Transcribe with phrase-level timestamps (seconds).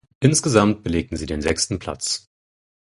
[0.19, 2.27] Insgesamt belegten sie den sechsten Platz.